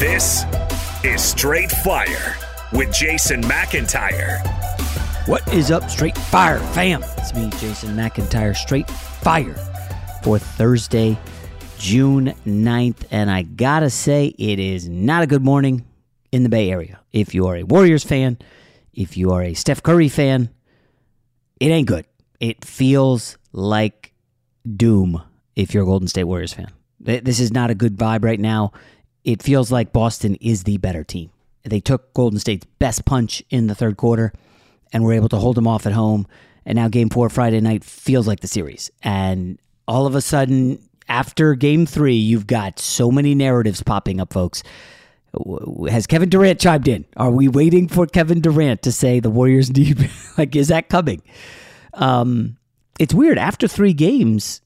[0.00, 0.46] This
[1.04, 2.34] is Straight Fire
[2.72, 4.40] with Jason McIntyre.
[5.28, 7.02] What is up, Straight Fire fam?
[7.18, 9.52] It's me, Jason McIntyre, Straight Fire
[10.24, 11.18] for Thursday,
[11.76, 13.04] June 9th.
[13.10, 15.84] And I gotta say, it is not a good morning
[16.32, 16.98] in the Bay Area.
[17.12, 18.38] If you are a Warriors fan,
[18.94, 20.48] if you are a Steph Curry fan,
[21.60, 22.06] it ain't good.
[22.40, 24.14] It feels like
[24.64, 25.20] doom
[25.56, 26.70] if you're a Golden State Warriors fan.
[26.98, 28.72] This is not a good vibe right now
[29.24, 31.30] it feels like Boston is the better team.
[31.64, 34.32] They took Golden State's best punch in the third quarter
[34.92, 36.26] and were able to hold them off at home.
[36.64, 38.90] And now game four Friday night feels like the series.
[39.02, 40.78] And all of a sudden,
[41.08, 44.62] after game three, you've got so many narratives popping up, folks.
[45.88, 47.04] Has Kevin Durant chimed in?
[47.16, 50.10] Are we waiting for Kevin Durant to say the Warriors need?
[50.38, 51.22] like, is that coming?
[51.94, 52.56] Um,
[52.98, 53.38] it's weird.
[53.38, 54.60] After three games,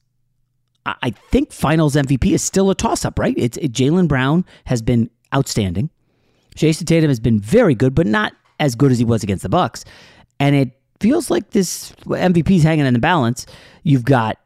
[0.85, 3.33] I think Finals MVP is still a toss up, right?
[3.37, 5.89] It's it, Jaylen Brown has been outstanding.
[6.55, 9.49] Jayson Tatum has been very good, but not as good as he was against the
[9.49, 9.83] Bucks.
[10.39, 13.45] And it feels like this MVP's hanging in the balance.
[13.83, 14.37] You've got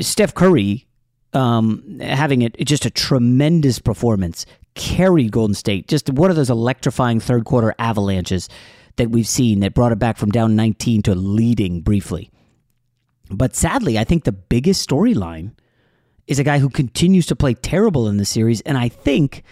[0.00, 0.86] Steph Curry
[1.32, 5.88] um, having it just a tremendous performance, carried Golden State.
[5.88, 8.48] Just one of those electrifying third quarter avalanches
[8.96, 12.30] that we've seen that brought it back from down 19 to leading briefly.
[13.32, 15.52] But sadly, I think the biggest storyline
[16.26, 18.60] is a guy who continues to play terrible in the series.
[18.62, 19.42] And I think,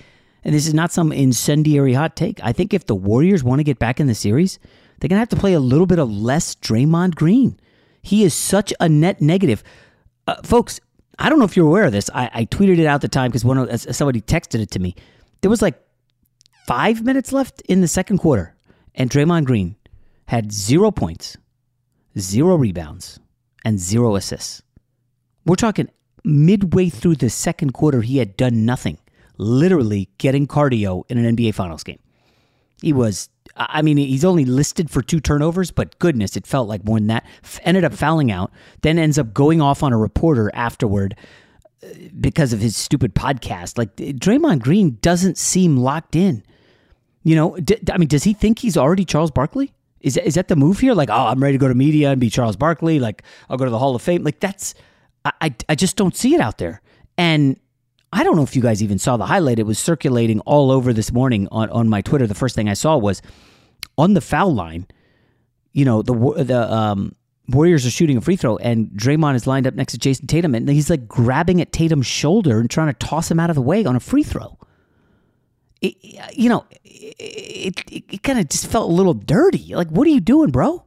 [0.44, 3.64] and this is not some incendiary hot take, I think if the Warriors want to
[3.64, 4.58] get back in the series,
[4.98, 7.58] they're going to have to play a little bit of less Draymond Green.
[8.02, 9.62] He is such a net negative.
[10.26, 10.80] Uh, folks,
[11.18, 12.08] I don't know if you're aware of this.
[12.14, 14.78] I, I tweeted it out at the time because one of, somebody texted it to
[14.78, 14.94] me.
[15.40, 15.82] There was like
[16.66, 18.54] five minutes left in the second quarter,
[18.94, 19.76] and Draymond Green
[20.26, 21.36] had zero points,
[22.18, 23.18] zero rebounds,
[23.64, 24.62] and zero assists.
[25.44, 25.88] We're talking
[26.24, 28.98] midway through the second quarter, he had done nothing,
[29.38, 31.98] literally getting cardio in an NBA Finals game.
[32.82, 36.84] He was, I mean, he's only listed for two turnovers, but goodness, it felt like
[36.84, 37.26] more than that.
[37.62, 41.14] Ended up fouling out, then ends up going off on a reporter afterward
[41.82, 43.76] uh, because of his stupid podcast.
[43.76, 46.42] Like, Draymond Green doesn't seem locked in.
[47.22, 47.58] You know,
[47.92, 49.74] I mean, does he think he's already Charles Barkley?
[50.00, 50.94] Is is that the move here?
[50.94, 52.98] Like, oh, I'm ready to go to media and be Charles Barkley.
[52.98, 54.24] Like, I'll go to the Hall of Fame.
[54.24, 54.74] Like, that's
[55.24, 56.80] I I, I just don't see it out there.
[57.18, 57.58] And
[58.12, 59.58] I don't know if you guys even saw the highlight.
[59.58, 62.26] It was circulating all over this morning on on my Twitter.
[62.26, 63.22] The first thing I saw was
[63.98, 64.86] on the foul line.
[65.72, 67.14] You know, the the um,
[67.48, 70.54] Warriors are shooting a free throw, and Draymond is lined up next to Jayson Tatum,
[70.54, 73.62] and he's like grabbing at Tatum's shoulder and trying to toss him out of the
[73.62, 74.56] way on a free throw.
[75.80, 75.96] It,
[76.36, 79.74] you know, it, it, it kind of just felt a little dirty.
[79.74, 80.84] Like, what are you doing, bro?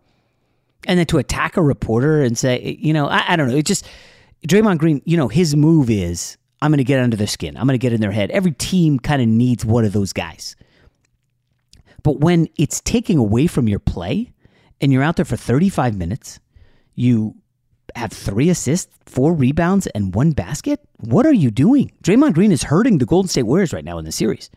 [0.86, 3.56] And then to attack a reporter and say, you know, I, I don't know.
[3.56, 3.86] It just,
[4.48, 7.58] Draymond Green, you know, his move is, I'm going to get under their skin.
[7.58, 8.32] I'm going to get in their head.
[8.32, 10.56] Every team kind of needs one of those guys.
[12.04, 14.34] But when it's taking away from your play
[14.80, 16.40] and you're out there for 35 minutes,
[16.96, 17.36] you
[17.96, 21.92] have three assists, four rebounds, and one basket, what are you doing?
[22.04, 24.50] Draymond Green is hurting the Golden State Warriors right now in the series.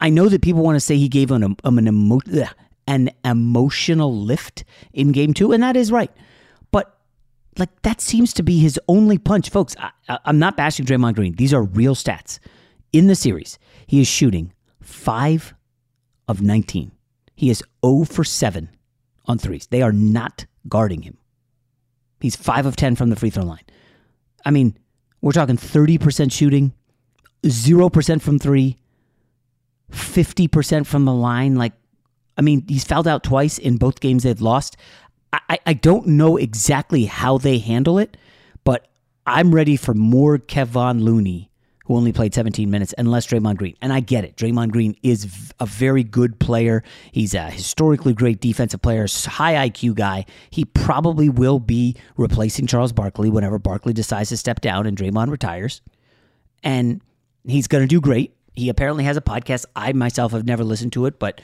[0.00, 2.20] I know that people want to say he gave an, um, an, emo-
[2.86, 6.10] an emotional lift in game two, and that is right.
[6.70, 6.98] But
[7.58, 9.76] like that seems to be his only punch, folks.
[9.78, 11.34] I, am not bashing Draymond Green.
[11.34, 12.38] These are real stats.
[12.92, 15.54] In the series, he is shooting five
[16.26, 16.92] of 19.
[17.36, 18.68] He is 0 for 7
[19.26, 19.66] on threes.
[19.68, 21.16] They are not guarding him.
[22.20, 23.64] He's 5 of 10 from the free throw line.
[24.44, 24.76] I mean,
[25.20, 26.72] we're talking 30% shooting,
[27.44, 28.76] 0% from three,
[29.90, 31.56] 50% from the line.
[31.56, 31.72] Like,
[32.36, 34.76] I mean, he's fouled out twice in both games they've lost.
[35.32, 38.16] I, I don't know exactly how they handle it,
[38.64, 38.88] but
[39.26, 41.50] I'm ready for more Kevon Looney,
[41.84, 43.76] who only played 17 minutes, and less Draymond Green.
[43.80, 44.36] And I get it.
[44.36, 46.82] Draymond Green is a very good player.
[47.12, 50.26] He's a historically great defensive player, high IQ guy.
[50.50, 55.30] He probably will be replacing Charles Barkley whenever Barkley decides to step down and Draymond
[55.30, 55.80] retires.
[56.62, 57.02] And
[57.46, 58.34] he's going to do great.
[58.54, 59.64] He apparently has a podcast.
[59.76, 61.40] I myself have never listened to it, but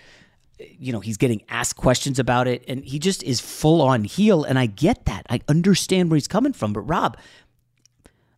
[0.59, 4.43] you know, he's getting asked questions about it and he just is full on heel
[4.45, 5.27] and I get that.
[5.29, 7.17] I understand where he's coming from, but Rob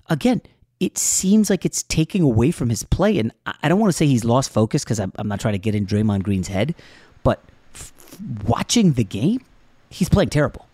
[0.08, 0.40] again,
[0.80, 3.32] it seems like it's taking away from his play and
[3.62, 5.74] I don't want to say he's lost focus cuz I'm, I'm not trying to get
[5.74, 6.74] in Draymond Green's head,
[7.22, 7.42] but
[7.74, 7.92] f-
[8.46, 9.40] watching the game,
[9.90, 10.66] he's playing terrible.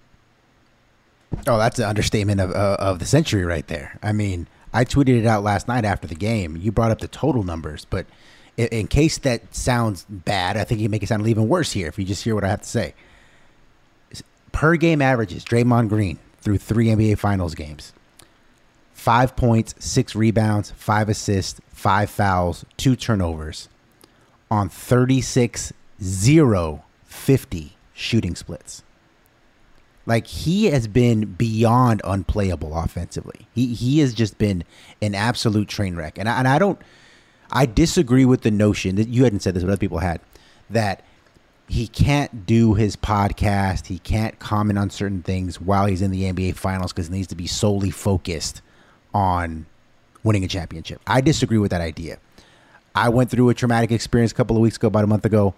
[1.47, 3.99] Oh, that's an understatement of uh, of the century right there.
[4.03, 6.57] I mean, I tweeted it out last night after the game.
[6.57, 8.07] You brought up the total numbers, but
[8.57, 11.87] in, in case that sounds bad, I think you make it sound even worse here
[11.87, 12.95] if you just hear what I have to say.
[14.51, 17.93] Per game averages, Draymond Green through three NBA Finals games.
[18.93, 23.69] Five points, six rebounds, five assists, five fouls, two turnovers
[24.51, 25.73] on 36
[26.03, 28.83] 0 50 shooting splits.
[30.07, 33.49] Like he has been beyond unplayable offensively.
[33.55, 34.65] He he has just been
[35.01, 36.19] an absolute train wreck.
[36.19, 36.79] And I, and I don't
[37.51, 40.21] I disagree with the notion that you hadn't said this, but other people had
[40.71, 41.05] that
[41.69, 43.87] he can't do his podcast.
[43.87, 47.29] He can't comment on certain things while he's in the NBA Finals because he needs
[47.29, 48.61] to be solely focused
[49.15, 49.67] on
[50.23, 51.01] winning a championship.
[51.07, 52.19] I disagree with that idea.
[52.95, 55.55] I went through a traumatic experience a couple of weeks ago, about a month ago,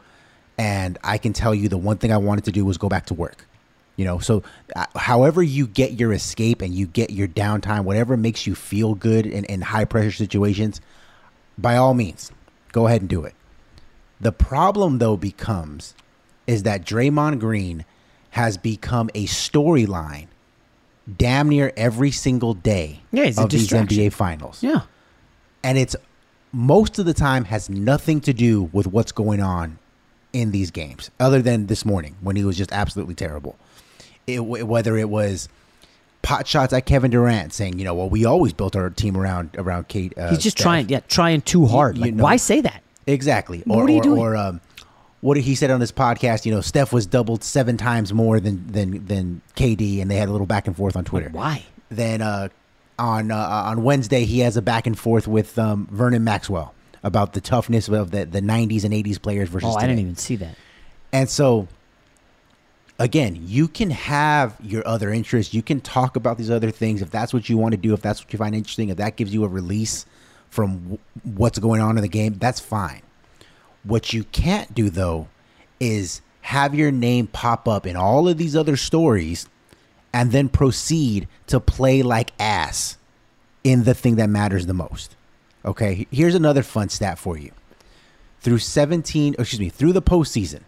[0.58, 3.06] and I can tell you the one thing I wanted to do was go back
[3.06, 3.46] to work.
[3.96, 4.42] You know, so
[4.74, 8.94] uh, however you get your escape and you get your downtime, whatever makes you feel
[8.94, 10.82] good in, in high pressure situations,
[11.56, 12.30] by all means,
[12.72, 13.34] go ahead and do it.
[14.20, 15.94] The problem though becomes
[16.46, 17.84] is that Draymond Green
[18.30, 20.26] has become a storyline
[21.16, 24.62] damn near every single day yeah, of these NBA finals.
[24.62, 24.82] Yeah.
[25.64, 25.96] And it's
[26.52, 29.78] most of the time has nothing to do with what's going on
[30.32, 33.56] in these games, other than this morning when he was just absolutely terrible
[34.26, 35.48] it, whether it was
[36.22, 39.50] pot shots at Kevin Durant saying, you know, well, we always built our team around
[39.56, 40.18] around KD.
[40.18, 40.64] Uh, He's just Steph.
[40.64, 41.96] trying, yeah, trying too hard.
[41.96, 42.82] You, like, know, why say that?
[43.06, 43.62] Exactly.
[43.68, 44.18] Or, what are you or, doing?
[44.18, 44.60] Or um,
[45.20, 48.66] what he said on this podcast, you know, Steph was doubled seven times more than
[48.70, 51.28] than than KD, and they had a little back and forth on Twitter.
[51.30, 51.64] Why?
[51.88, 52.48] Then uh,
[52.98, 57.32] on uh, on Wednesday, he has a back and forth with um, Vernon Maxwell about
[57.32, 59.68] the toughness of the the '90s and '80s players versus.
[59.68, 59.84] Oh, today.
[59.84, 60.56] I didn't even see that.
[61.12, 61.68] And so
[62.98, 65.54] again, you can have your other interests.
[65.54, 68.02] You can talk about these other things if that's what you want to do, if
[68.02, 70.06] that's what you find interesting, if that gives you a release
[70.50, 73.02] from w- what's going on in the game, that's fine.
[73.84, 75.28] What you can't do, though,
[75.78, 79.48] is have your name pop up in all of these other stories
[80.12, 82.96] and then proceed to play like ass
[83.64, 85.16] in the thing that matters the most.
[85.64, 87.50] Okay, here's another fun stat for you.
[88.40, 90.60] Through 17, excuse me, through the postseason,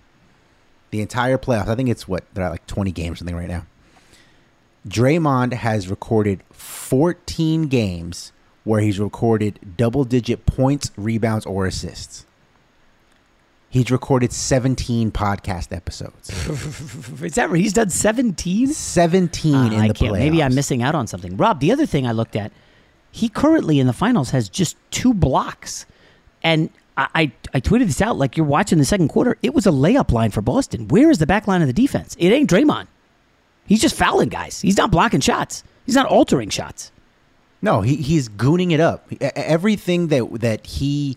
[0.91, 1.69] the entire playoffs.
[1.69, 3.67] I think it's what they're at like 20 games or something right now.
[4.87, 8.33] Draymond has recorded 14 games
[8.65, 12.25] where he's recorded double digit points, rebounds, or assists.
[13.71, 16.31] He's recorded 17 podcast episodes.
[17.23, 17.61] Is that right?
[17.61, 18.69] He's done 17?
[18.69, 20.13] 17 Uh, in I the can't.
[20.15, 20.19] playoffs.
[20.19, 21.37] Maybe I'm missing out on something.
[21.37, 22.51] Rob, the other thing I looked at,
[23.11, 25.85] he currently in the finals has just two blocks.
[26.43, 29.39] And I, I, tweeted this out like you're watching the second quarter.
[29.41, 30.89] It was a layup line for Boston.
[30.89, 32.17] Where is the back line of the defense?
[32.19, 32.89] It ain't Draymond.
[33.67, 34.61] He's just fouling guys.
[34.61, 35.63] He's not blocking shots.
[35.87, 36.91] He's not altering shots.
[37.63, 39.09] No, he, he's gooning it up.
[39.21, 41.17] Everything that that he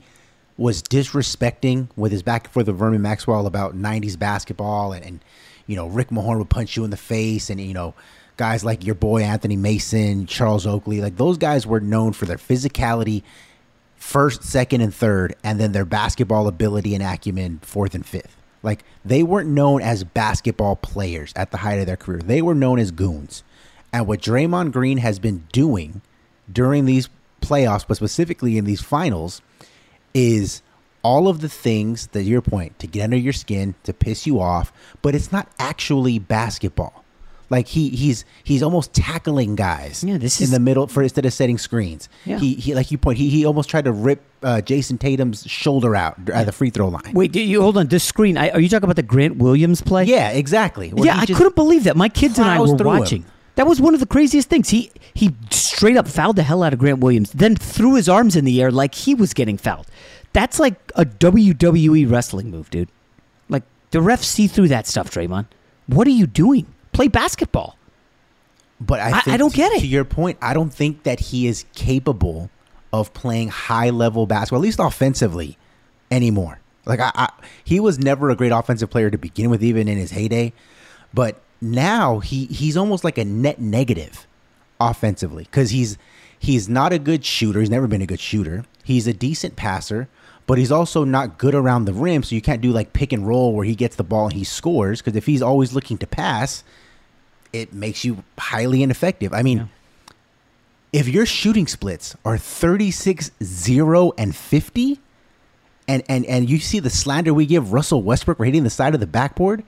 [0.57, 5.19] was disrespecting with his back and forth with Vernon Maxwell about '90s basketball, and, and
[5.65, 7.93] you know Rick Mahorn would punch you in the face, and you know
[8.37, 12.37] guys like your boy Anthony Mason, Charles Oakley, like those guys were known for their
[12.37, 13.23] physicality,
[14.01, 18.35] first, second, and third, and then their basketball ability and acumen fourth and fifth.
[18.63, 22.19] Like they weren't known as basketball players at the height of their career.
[22.19, 23.43] They were known as goons.
[23.93, 26.01] And what Draymond Green has been doing
[26.51, 27.09] during these
[27.41, 29.41] playoffs, but specifically in these finals,
[30.13, 30.61] is
[31.03, 34.39] all of the things that your point to get under your skin, to piss you
[34.39, 37.00] off, but it's not actually basketball.
[37.51, 41.25] Like he he's he's almost tackling guys Yeah, this in is- the middle for instead
[41.25, 42.07] of setting screens.
[42.25, 42.39] Yeah.
[42.39, 45.95] He he like you point he he almost tried to rip uh, Jayson Tatum's shoulder
[45.95, 47.11] out at the free throw line.
[47.13, 47.87] Wait, do you hold on.
[47.87, 50.05] This screen, I, are you talking about the Grant Williams play?
[50.05, 50.89] Yeah, exactly.
[50.93, 51.95] Where yeah, I couldn't believe that.
[51.97, 52.99] My kids and I were through him.
[52.99, 53.25] watching.
[53.55, 54.69] That was one of the craziest things.
[54.69, 58.37] He he straight up fouled the hell out of Grant Williams, then threw his arms
[58.37, 59.87] in the air like he was getting fouled.
[60.31, 62.87] That's like a WWE wrestling move, dude.
[63.49, 65.47] Like the refs see through that stuff, Draymond.
[65.87, 66.65] What are you doing?
[66.91, 67.77] Play basketball.
[68.79, 69.81] But I, I- I don't to- get it.
[69.81, 72.49] To your point, I don't think that he is capable
[72.93, 75.57] of playing high level basketball, at least offensively,
[76.09, 76.59] anymore.
[76.85, 77.29] Like I, I,
[77.63, 80.51] he was never a great offensive player to begin with, even in his heyday.
[81.13, 84.25] But now he he's almost like a net negative
[84.79, 85.97] offensively because he's
[86.39, 87.59] he's not a good shooter.
[87.59, 88.65] He's never been a good shooter.
[88.83, 90.07] He's a decent passer,
[90.47, 92.23] but he's also not good around the rim.
[92.23, 94.43] So you can't do like pick and roll where he gets the ball and he
[94.43, 95.01] scores.
[95.01, 96.63] Because if he's always looking to pass,
[97.53, 99.33] it makes you highly ineffective.
[99.33, 99.69] I mean,
[100.93, 104.99] if your shooting splits are 36 0 and 50
[105.87, 108.93] and and and you see the slander we give Russell Westbrook for hitting the side
[108.93, 109.63] of the backboard,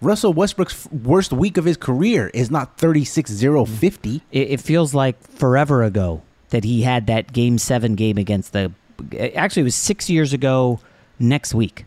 [0.00, 4.22] Russell Westbrook's worst week of his career is not 36 0 50.
[4.30, 6.22] It, it feels like forever ago
[6.54, 8.72] that he had that game seven game against the.
[9.34, 10.78] Actually, it was six years ago
[11.18, 11.84] next week.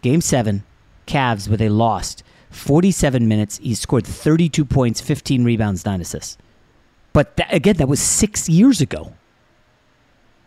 [0.00, 0.62] Game seven,
[1.06, 2.22] Cavs, where they lost.
[2.50, 3.58] 47 minutes.
[3.58, 6.38] He scored 32 points, 15 rebounds, 9 assists.
[7.12, 9.12] But that, again, that was six years ago.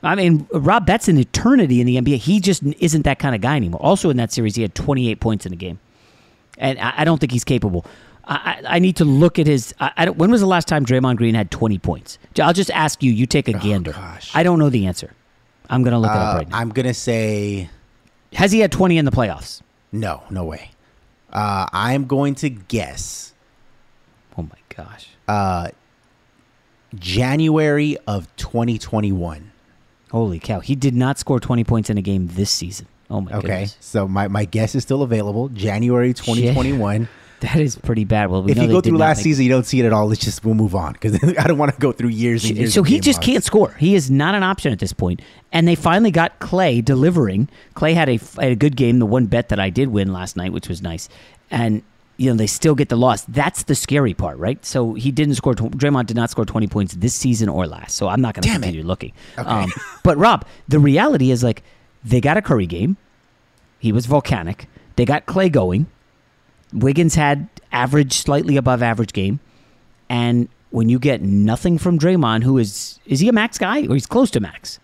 [0.01, 2.17] I mean, Rob, that's an eternity in the NBA.
[2.17, 3.81] He just isn't that kind of guy anymore.
[3.81, 5.79] Also, in that series, he had 28 points in a game.
[6.57, 7.85] And I, I don't think he's capable.
[8.25, 9.73] I, I need to look at his.
[9.79, 12.17] I, I don't, when was the last time Draymond Green had 20 points?
[12.41, 13.11] I'll just ask you.
[13.11, 13.93] You take a gander.
[14.33, 15.11] I don't know the answer.
[15.69, 16.57] I'm going to look it up Uh, right now.
[16.57, 17.69] I'm going to say
[18.33, 19.61] Has he had 20 in the playoffs?
[19.91, 20.71] no, no way.
[21.31, 23.33] Uh, I'm going to guess
[24.37, 25.07] Oh, my gosh.
[25.27, 25.69] uh,
[26.95, 29.51] January of 2021.
[30.11, 30.59] Holy cow.
[30.59, 32.87] He did not score 20 points in a game this season.
[33.09, 33.77] Oh, my Okay, goodness.
[33.79, 35.49] so my, my guess is still available.
[35.49, 37.07] January 2021.
[37.43, 38.29] That is pretty bad.
[38.31, 40.07] Well, we if you go through last make- season, you don't see it at all.
[40.07, 42.73] Let's just we'll move on because I don't want to go through years and years.
[42.73, 43.25] So he just logs.
[43.25, 43.71] can't score.
[43.73, 45.21] He is not an option at this point.
[45.51, 47.49] And they finally got Clay delivering.
[47.73, 50.37] Clay had a, had a good game, the one bet that I did win last
[50.37, 51.09] night, which was nice.
[51.51, 51.83] And
[52.15, 53.23] you know they still get the loss.
[53.23, 54.63] That's the scary part, right?
[54.65, 55.53] So he didn't score.
[55.53, 57.95] Draymond did not score twenty points this season or last.
[57.97, 58.67] So I'm not going to Damn it.
[58.67, 59.11] continue looking.
[59.37, 59.69] Um,
[60.03, 61.61] but Rob, the reality is like
[62.05, 62.95] they got a Curry game.
[63.79, 64.67] He was volcanic.
[64.95, 65.87] They got Clay going.
[66.73, 69.39] Wiggins had average, slightly above average game.
[70.09, 73.93] And when you get nothing from Draymond, who is is he a max guy or
[73.93, 74.79] he's close to max?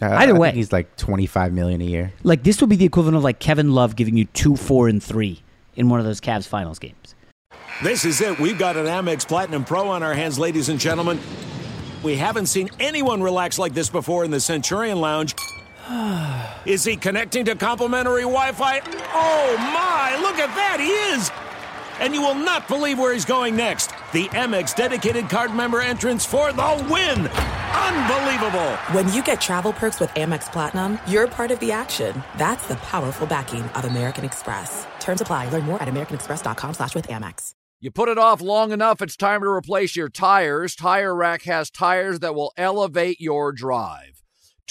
[0.00, 0.50] Uh, Either I think way.
[0.52, 2.12] he's like 25 million a year.
[2.22, 5.02] Like this would be the equivalent of like Kevin Love giving you two, four, and
[5.02, 5.42] three
[5.76, 7.14] in one of those Cavs finals games.
[7.82, 8.38] This is it.
[8.38, 11.18] We've got an Amex Platinum Pro on our hands, ladies and gentlemen.
[12.02, 15.34] We haven't seen anyone relax like this before in the Centurion Lounge.
[16.66, 18.80] Is he connecting to complimentary Wi Fi?
[19.12, 21.30] Oh my, look at that, he is!
[22.00, 23.90] And you will not believe where he's going next.
[24.12, 27.26] The Amex dedicated card member entrance for the win!
[27.26, 28.70] Unbelievable!
[28.92, 32.22] When you get travel perks with Amex Platinum, you're part of the action.
[32.36, 34.86] That's the powerful backing of American Express.
[35.00, 35.48] Terms apply.
[35.48, 37.50] Learn more at americanexpress.com slash with Amex.
[37.80, 40.76] You put it off long enough, it's time to replace your tires.
[40.76, 44.11] Tire Rack has tires that will elevate your drive.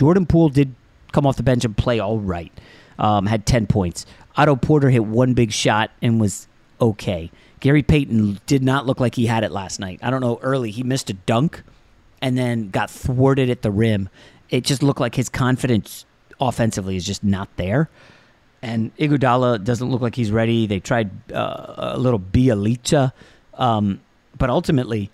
[0.00, 0.74] Jordan Poole did
[1.12, 2.50] come off the bench and play all right.
[2.98, 4.06] Um, had 10 points.
[4.34, 6.48] Otto Porter hit one big shot and was
[6.80, 7.30] okay.
[7.60, 10.00] Gary Payton did not look like he had it last night.
[10.02, 11.62] I don't know, early he missed a dunk
[12.22, 14.08] and then got thwarted at the rim.
[14.48, 16.06] It just looked like his confidence
[16.40, 17.90] offensively is just not there.
[18.62, 20.66] And Iguodala doesn't look like he's ready.
[20.66, 23.12] They tried uh, a little Bjelica,
[23.52, 24.00] um,
[24.38, 25.10] but ultimately,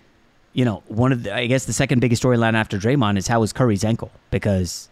[0.57, 3.41] you know, one of the, I guess the second biggest storyline after Draymond is how
[3.41, 4.89] was Curry's ankle because,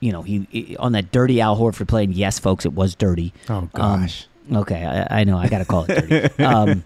[0.00, 2.04] you know, he, he on that dirty Al Horford play.
[2.04, 3.34] And yes, folks, it was dirty.
[3.50, 4.26] Oh gosh.
[4.50, 6.42] Um, okay, I, I, know I got to call it dirty.
[6.42, 6.82] um,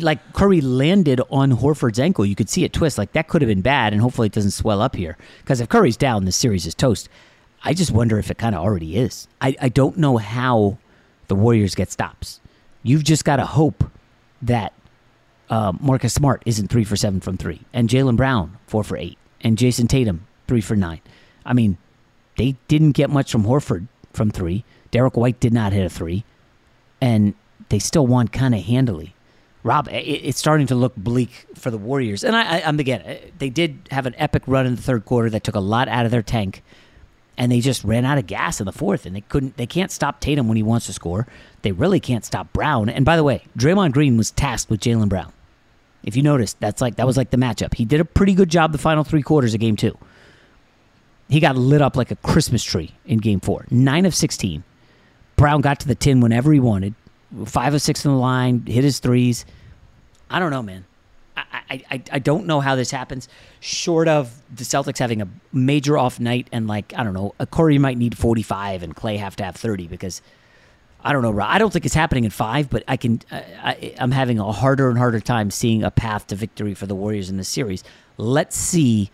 [0.00, 2.24] like Curry landed on Horford's ankle.
[2.24, 2.96] You could see it twist.
[2.96, 5.18] Like that could have been bad, and hopefully it doesn't swell up here.
[5.42, 7.10] Because if Curry's down, this series is toast.
[7.62, 9.28] I just wonder if it kind of already is.
[9.42, 10.78] I, I don't know how
[11.28, 12.40] the Warriors get stops.
[12.82, 13.84] You've just got to hope
[14.40, 14.72] that
[15.50, 19.18] uh, Marcus Smart isn't three for seven from three, and Jaylen Brown four for eight,
[19.40, 21.00] and Jayson Tatum three for nine.
[21.44, 21.78] I mean,
[22.36, 24.64] they didn't get much from Horford from three.
[24.90, 26.24] Derrick White did not hit a three,
[27.00, 27.34] and
[27.68, 29.14] they still won kind of handily.
[29.62, 33.18] Rob, it, it's starting to look bleak for the Warriors, and I, I, I'm again.
[33.38, 36.04] They did have an epic run in the third quarter that took a lot out
[36.04, 36.62] of their tank
[37.36, 39.90] and they just ran out of gas in the fourth and they couldn't they can't
[39.90, 41.26] stop Tatum when he wants to score.
[41.62, 42.88] They really can't stop Brown.
[42.88, 45.32] And by the way, Draymond Green was tasked with Jaylen Brown.
[46.06, 47.74] If you noticed, that's like that was like the matchup.
[47.74, 49.98] He did a pretty good job the final three quarters of game two.
[51.28, 53.66] he got lit up like a Christmas tree in game four.
[53.70, 54.62] Nine of 16.
[55.34, 56.94] Brown got to the tin whenever he wanted.
[57.44, 59.44] Five of six in the line, hit his threes.
[60.30, 60.84] I don't know, man.
[61.36, 63.28] I, I, I don't know how this happens,
[63.60, 67.46] short of the Celtics having a major off night and, like, I don't know, a
[67.46, 70.22] Curry might need 45 and Clay have to have 30 because
[71.06, 71.40] I don't know.
[71.40, 73.20] I don't think it's happening in five, but I can.
[73.30, 76.96] I, I'm having a harder and harder time seeing a path to victory for the
[76.96, 77.84] Warriors in this series.
[78.16, 79.12] Let's see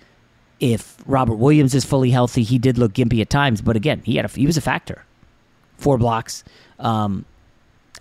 [0.59, 2.45] if Robert Williams is fully healthy.
[2.45, 5.05] He did look gimpy at times, but again, he had a, he was a factor.
[5.77, 6.45] Four blocks.
[6.79, 7.27] Um,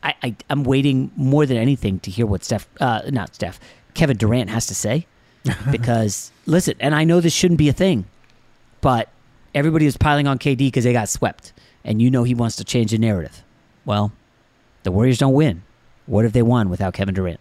[0.02, 3.60] I, I am waiting more than anything to hear what Steph, uh, not Steph,
[3.94, 5.06] Kevin Durant has to say,
[5.72, 8.06] because listen, and I know this shouldn't be a thing,
[8.80, 9.10] but
[9.54, 11.52] everybody is piling on KD because they got swept,
[11.84, 13.44] and you know he wants to change the narrative.
[13.86, 14.12] Well,
[14.84, 15.64] the Warriors don't win.
[16.06, 17.40] What if they won without Kevin Durant?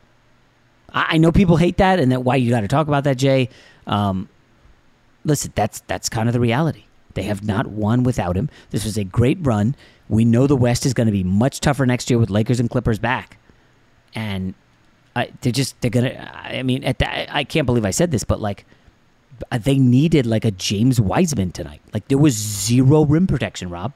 [0.93, 3.17] I, I know people hate that, and that why you got to talk about that,
[3.17, 3.49] Jay.
[3.87, 4.29] Um,
[5.25, 6.85] listen, that's that's kind of the reality.
[7.15, 8.49] They have not won without him.
[8.71, 9.75] This was a great run.
[10.09, 12.71] We know the West is going to be much tougher next year with Lakers and
[12.71, 13.39] Clippers back,
[14.15, 14.55] and
[15.17, 16.31] uh, they're just they're gonna.
[16.45, 18.65] I mean, at the, I can't believe I said this, but like
[19.63, 21.81] they needed like a James Wiseman tonight.
[21.93, 23.93] Like there was zero rim protection, Rob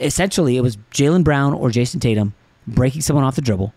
[0.00, 2.34] essentially it was Jaylen Brown or Jayson Tatum
[2.66, 3.72] breaking someone off the dribble,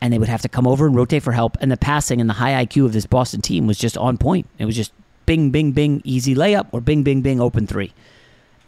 [0.00, 1.56] and they would have to come over and rotate for help.
[1.60, 4.46] And the passing and the high IQ of this Boston team was just on point.
[4.58, 4.92] It was just
[5.24, 7.92] bing, bing, bing, easy layup or bing, bing, bing, open three.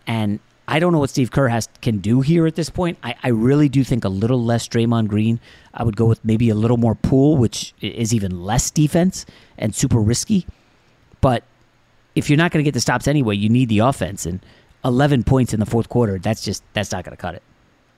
[0.07, 2.98] And I don't know what Steve Kerr has can do here at this point.
[3.03, 5.40] I, I really do think a little less Draymond Green.
[5.72, 9.24] I would go with maybe a little more Poole, which is even less defense
[9.57, 10.46] and super risky.
[11.20, 11.44] But
[12.14, 14.27] if you're not going to get the stops anyway, you need the offense.
[14.27, 14.40] And
[14.84, 17.42] 11 points in the fourth quarter, that's just that's not going to cut it.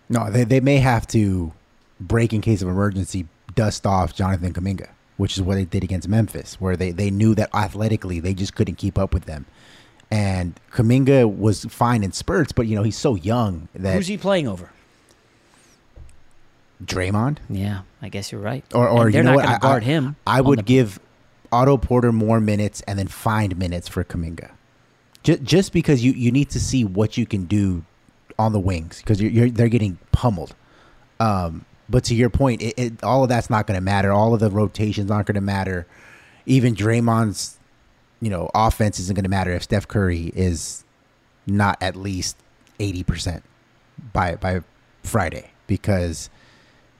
[0.08, 1.52] No, they they may have to
[2.00, 6.08] break in case of emergency, dust off Jonathan Kuminga, which is what they did against
[6.08, 9.46] Memphis, where they they knew that athletically they just couldn't keep up with them.
[10.10, 14.18] And Kuminga was fine in spurts, but you know he's so young that who's he
[14.18, 14.70] playing over?
[16.84, 17.38] Draymond.
[17.48, 18.64] Yeah, I guess you're right.
[18.74, 20.16] Or or they're you know not going to guard I, him.
[20.26, 20.98] I would give
[21.52, 24.50] Otto Porter more minutes and then find minutes for Kuminga.
[25.22, 27.84] Just, just because you, you need to see what you can do
[28.38, 30.54] on the wings because you're, you're, they're getting pummeled.
[31.18, 34.12] Um, but to your point, it, it, all of that's not going to matter.
[34.12, 35.86] All of the rotations aren't going to matter.
[36.46, 37.58] Even Draymond's,
[38.20, 40.84] you know, offense isn't going to matter if Steph Curry is
[41.46, 42.36] not at least
[42.78, 43.42] eighty percent
[44.12, 44.62] by by
[45.02, 46.30] Friday because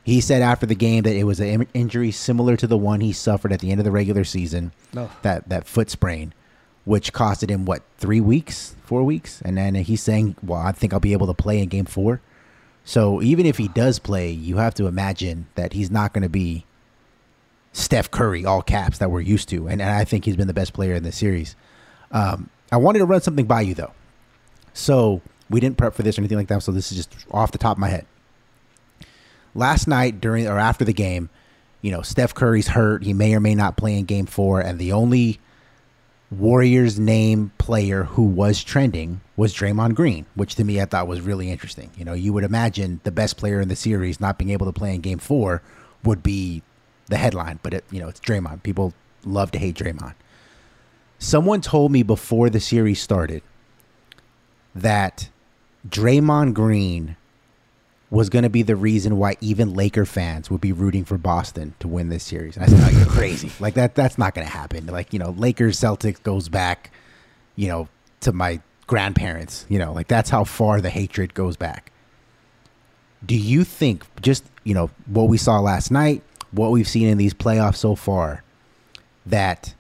[0.03, 3.13] he said after the game that it was an injury similar to the one he
[3.13, 4.73] suffered at the end of the regular season.
[4.97, 5.11] Oh.
[5.23, 6.35] That that foot sprain
[6.91, 10.93] which costed him what three weeks, four weeks, and then he's saying, "Well, I think
[10.93, 12.21] I'll be able to play in Game four.
[12.85, 16.29] So even if he does play, you have to imagine that he's not going to
[16.29, 16.65] be
[17.73, 20.53] Steph Curry, all caps that we're used to, and, and I think he's been the
[20.53, 21.55] best player in the series.
[22.11, 23.93] Um, I wanted to run something by you though,
[24.73, 26.65] so we didn't prep for this or anything like that.
[26.65, 28.05] So this is just off the top of my head.
[29.55, 31.31] Last night during or after the game,
[31.83, 33.05] you know, Steph Curry's hurt.
[33.05, 35.39] He may or may not play in Game four, and the only
[36.31, 41.21] Warriors name player who was trending was Draymond Green, which to me I thought was
[41.21, 41.91] really interesting.
[41.97, 44.73] You know, you would imagine the best player in the series not being able to
[44.73, 45.61] play in game four
[46.05, 46.63] would be
[47.07, 48.63] the headline, but it, you know, it's Draymond.
[48.63, 50.15] People love to hate Draymond.
[51.19, 53.43] Someone told me before the series started
[54.75, 55.29] that
[55.89, 57.17] Draymond Green
[58.11, 61.75] was going to be the reason why even Laker fans would be rooting for Boston
[61.79, 62.57] to win this series.
[62.57, 63.53] And I said, oh, you're crazy.
[63.61, 64.87] Like that, that's not going to happen.
[64.87, 66.91] Like, you know, Lakers Celtics goes back,
[67.57, 67.89] you know,
[68.21, 71.93] to my grandparents, you know, like that's how far the hatred goes back.
[73.25, 77.19] Do you think just, you know, what we saw last night, what we've seen in
[77.19, 78.43] these playoffs so far,
[79.27, 79.75] that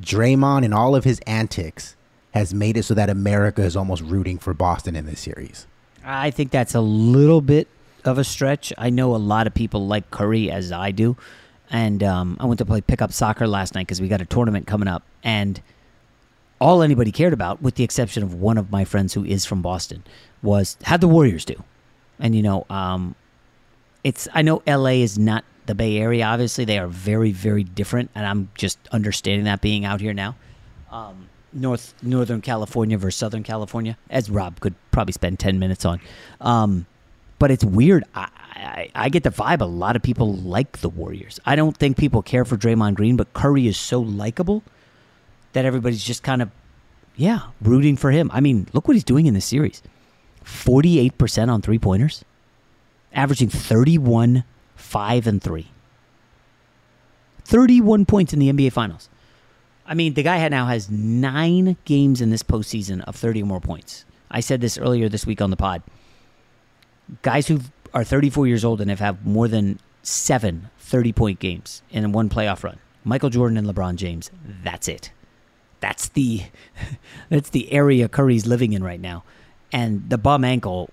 [0.00, 1.94] Draymond and all of his antics
[2.32, 5.66] has made it so that America is almost rooting for Boston in this series?
[6.04, 7.68] I think that's a little bit
[8.04, 8.72] of a stretch.
[8.76, 11.16] I know a lot of people like Curry as I do,
[11.70, 14.66] and um, I went to play pickup soccer last night because we got a tournament
[14.66, 15.60] coming up, and
[16.60, 19.62] all anybody cared about, with the exception of one of my friends who is from
[19.62, 20.04] Boston,
[20.42, 21.62] was how the Warriors do.
[22.18, 23.14] And you know, um,
[24.04, 25.02] it's I know L.A.
[25.02, 26.24] is not the Bay Area.
[26.24, 30.36] Obviously, they are very, very different, and I'm just understanding that being out here now.
[30.90, 36.00] Um, North Northern California versus Southern California, as Rob could probably spend ten minutes on.
[36.40, 36.86] Um,
[37.38, 38.04] but it's weird.
[38.14, 41.40] I, I, I get the vibe a lot of people like the Warriors.
[41.44, 44.62] I don't think people care for Draymond Green, but Curry is so likable
[45.52, 46.50] that everybody's just kind of,
[47.16, 48.30] yeah, rooting for him.
[48.32, 49.82] I mean, look what he's doing in this series:
[50.44, 52.24] forty-eight percent on three pointers,
[53.12, 54.44] averaging thirty-one,
[54.76, 55.68] five and three.
[57.44, 59.08] Thirty-one points in the NBA Finals.
[59.92, 63.60] I mean, the guy now has nine games in this postseason of 30 or more
[63.60, 64.06] points.
[64.30, 65.82] I said this earlier this week on the pod.
[67.20, 67.60] Guys who
[67.92, 72.30] are 34 years old and have had more than seven 30 point games in one
[72.30, 72.78] playoff run.
[73.04, 74.30] Michael Jordan and LeBron James.
[74.64, 75.12] That's it.
[75.80, 76.44] That's the
[77.28, 79.24] that's the area Curry's living in right now.
[79.72, 80.88] And the bum ankle,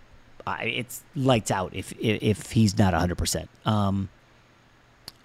[0.62, 3.48] it's lights out if if, if he's not 100%.
[3.66, 4.10] Um,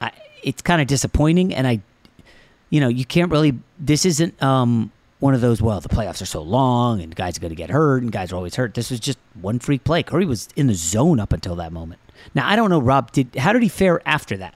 [0.00, 0.12] I,
[0.44, 1.80] it's kind of disappointing, and I,
[2.74, 3.56] you know, you can't really.
[3.78, 5.62] This isn't um, one of those.
[5.62, 8.32] Well, the playoffs are so long, and guys are going to get hurt, and guys
[8.32, 8.74] are always hurt.
[8.74, 10.02] This was just one freak play.
[10.02, 12.00] Curry was in the zone up until that moment.
[12.34, 13.12] Now I don't know, Rob.
[13.12, 14.54] Did how did he fare after that?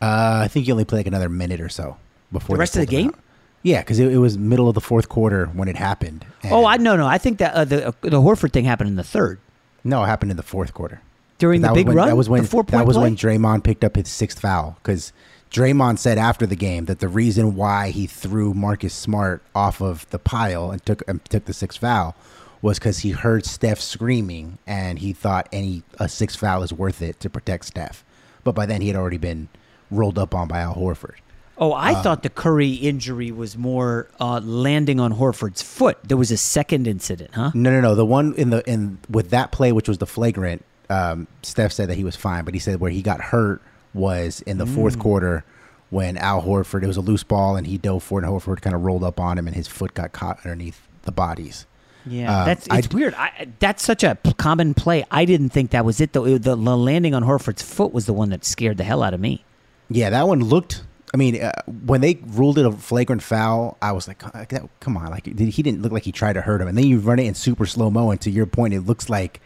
[0.00, 1.96] Uh, I think he only played like another minute or so
[2.30, 3.08] before The rest of the game?
[3.08, 3.18] out.
[3.64, 6.24] Yeah, because it, it was middle of the fourth quarter when it happened.
[6.44, 7.08] oh, I no no.
[7.08, 9.40] I think that uh, the uh, the Horford thing happened in the third.
[9.82, 11.02] No, it happened in the fourth quarter.
[11.38, 12.06] During That the was big when, run?
[12.08, 15.12] That was when The four-point that was when Draymond picked up his sixth foul because
[15.50, 20.08] Draymond said after the game that the reason why he threw Marcus Smart off of
[20.10, 22.14] the pile and took and took the sixth foul
[22.62, 27.02] was because he heard Steph screaming and he thought any a sixth foul is worth
[27.02, 28.04] it to protect Steph.
[28.44, 29.48] But by then he had already been
[29.90, 31.16] rolled up on by Al Horford.
[31.58, 35.98] Oh, I Um, thought the Curry injury was more uh, landing on Horford's foot.
[36.04, 37.50] There was a second incident, huh?
[37.54, 37.94] No, no, no.
[37.94, 41.88] The one in the in with that play, which was the flagrant, um, Steph said
[41.90, 43.60] that he was fine, but he said where he got hurt
[43.94, 45.00] was in the fourth Mm.
[45.00, 45.44] quarter
[45.90, 46.82] when Al Horford.
[46.82, 49.02] It was a loose ball, and he dove for it, and Horford kind of rolled
[49.04, 51.66] up on him, and his foot got caught underneath the bodies.
[52.06, 53.14] Yeah, Uh, that's I it's weird.
[53.14, 55.04] I, that's such a p- common play.
[55.10, 56.24] I didn't think that was it though.
[56.24, 59.12] It- the, the landing on Horford's foot was the one that scared the hell out
[59.12, 59.44] of me.
[59.90, 60.82] Yeah, that one looked.
[61.12, 61.50] I mean, uh,
[61.86, 64.44] when they ruled it a flagrant foul, I was like, "Uh,
[64.78, 66.86] "Come on!" Like did- he didn't look like he tried to hurt him, and then
[66.86, 69.40] you run it in super slow mo, and to your point, it looks like,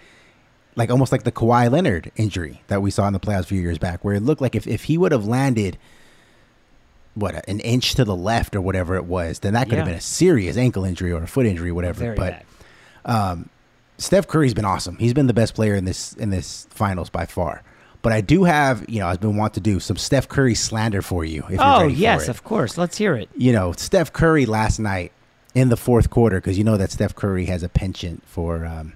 [0.77, 3.61] like almost like the Kawhi Leonard injury that we saw in the playoffs a few
[3.61, 5.79] years back, where it looked like if, if he would have landed,
[7.15, 9.93] what an inch to the left or whatever it was, then that could have Yeah.
[9.93, 12.01] been a serious ankle injury or a foot injury, whatever.
[12.01, 12.43] Very but
[13.05, 13.49] um,
[13.99, 14.97] Steph Curry's been awesome.
[14.97, 17.63] He's been the best player in this in this finals by far.
[18.03, 21.01] But I do have, you know, I've been want to do some Steph Curry slander
[21.01, 21.43] for you.
[21.45, 22.77] If you're Oh yes, of course.
[22.77, 23.29] Let's hear it.
[23.37, 25.13] You know, Steph Curry last night
[25.55, 28.93] in the fourth quarter, because you know that Steph Curry has a penchant for um,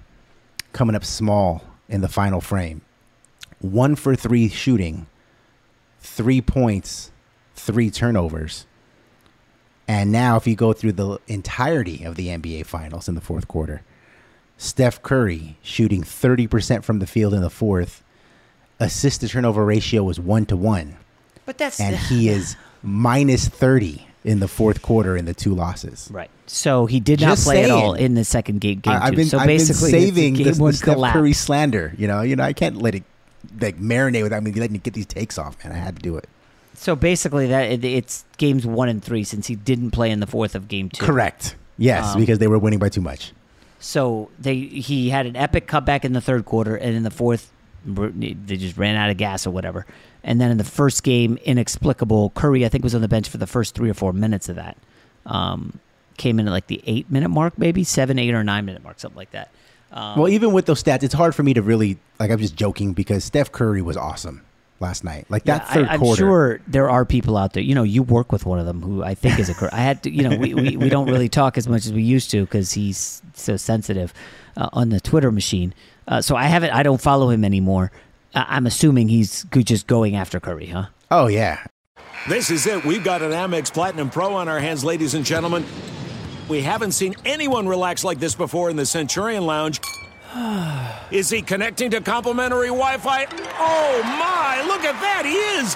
[0.73, 2.81] coming up small in the final frame.
[3.59, 5.07] One for three shooting,
[5.99, 7.11] three points,
[7.55, 8.65] three turnovers.
[9.87, 13.47] And now, if you go through the entirety of the NBA Finals in the fourth
[13.47, 13.81] quarter,
[14.55, 18.03] Steph Curry shooting 30% from the field in the fourth,
[18.79, 20.97] assist to turnover ratio was one to one.
[21.45, 26.09] But that's And he is minus 30 in the fourth quarter in the two losses.
[26.11, 26.29] Right.
[26.45, 28.79] So he did not Just play at all in the second game.
[28.79, 31.13] game I, have been, so I've been basically, a saving this, the Steph collapse.
[31.13, 31.93] Curry slander.
[31.97, 33.03] You know, you know, I can't let it
[33.61, 35.73] like marinate without me letting it get these takes off, man.
[35.73, 36.27] I had to do it.
[36.73, 40.27] So basically, that it- it's games one and three since he didn't play in the
[40.27, 41.05] fourth of game two.
[41.05, 41.55] Correct.
[41.77, 43.31] Yes, Um, because they were winning by too much.
[43.79, 47.49] So they he had an epic comeback in the third quarter, and in the fourth,
[47.85, 49.85] they just ran out of gas or whatever.
[50.23, 53.37] And then in the first game, inexplicable Curry, I think, was on the bench for
[53.37, 54.77] the first three or four minutes of that.
[55.25, 55.79] Um,
[56.17, 58.99] came in at like the eight minute mark, maybe seven, eight, or nine minute mark,
[58.99, 59.49] something like that.
[59.91, 62.29] Um, well, even with those stats, it's hard for me to really like.
[62.31, 64.43] I'm just joking because Steph Curry was awesome
[64.79, 65.25] last night.
[65.29, 66.19] Like that Yeah, third I, am quarter.
[66.19, 67.63] sure there are people out there.
[67.63, 69.53] You know, you work with one of them who I think is a.
[69.53, 70.11] Cur- I had to.
[70.11, 72.73] You know, we, we, we don't really talk as much as we used to because
[72.73, 74.13] he's so sensitive
[74.57, 75.73] uh, on the Twitter machine.
[76.09, 76.71] Uh, so I haven't.
[76.71, 77.91] I don't follow him anymore.
[78.35, 80.87] I- I'm assuming he's go- just going after Curry, huh?
[81.11, 81.59] Oh yeah.
[82.27, 82.83] This is it.
[82.83, 85.63] We've got an Amex Platinum Pro on our hands, ladies and gentlemen.
[86.49, 89.79] We haven't seen anyone relax like this before in the Centurion Lounge.
[91.11, 93.25] Is he connecting to complimentary Wi Fi?
[93.59, 95.75] Oh my, look at that, he is!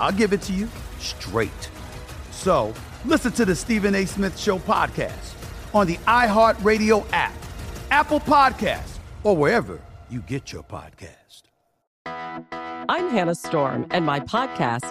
[0.00, 1.70] I'll give it to you straight.
[2.30, 4.06] So listen to the Stephen A.
[4.06, 5.34] Smith Show podcast
[5.74, 7.34] on the iHeartRadio app,
[7.90, 11.42] Apple Podcasts, or wherever you get your podcast.
[12.06, 14.90] I'm Hannah Storm, and my podcast,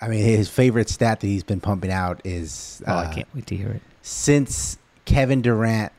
[0.00, 2.82] I mean, his favorite stat that he's been pumping out is.
[2.86, 3.82] Oh, I can't wait to hear it.
[4.02, 5.92] Since Kevin Durant,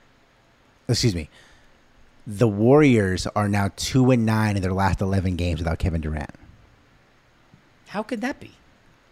[0.88, 1.30] excuse me,
[2.28, 6.32] the Warriors are now two and nine in their last eleven games without Kevin Durant
[7.88, 8.52] How could that be?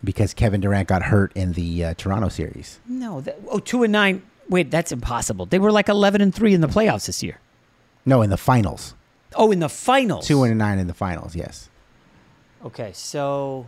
[0.03, 2.81] because Kevin Durant got hurt in the uh, Toronto series.
[2.85, 4.21] No, that, oh, two and nine.
[4.49, 5.45] Wait, that's impossible.
[5.45, 7.39] They were like eleven and three in the playoffs this year.
[8.05, 8.95] No, in the finals.
[9.35, 10.27] Oh, in the finals.
[10.27, 11.35] Two and nine in the finals.
[11.35, 11.69] Yes.
[12.65, 13.65] Okay, so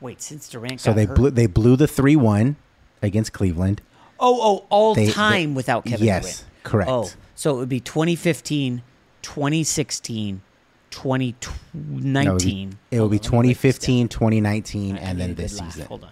[0.00, 2.56] wait, since Durant So got they hurt- blew they blew the three one
[3.02, 3.80] against Cleveland.
[4.18, 6.36] Oh, oh, all They- time they- without Kevin yes, Durant.
[6.38, 6.90] Yes, correct.
[6.90, 8.82] Oh, so it would be 2015,
[9.22, 10.42] 2016,
[10.90, 12.12] 2019.
[12.14, 15.86] No, it would be, it would be 2015, 2019, and then this season.
[15.86, 16.10] Hold on.